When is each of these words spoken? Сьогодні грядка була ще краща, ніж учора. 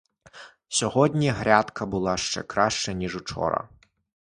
Сьогодні 0.67 1.29
грядка 1.29 1.85
була 1.85 2.17
ще 2.17 2.41
краща, 2.43 2.91
ніж 2.93 3.15
учора. 3.15 3.69